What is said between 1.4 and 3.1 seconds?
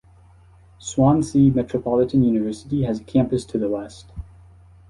Metropolitan University has a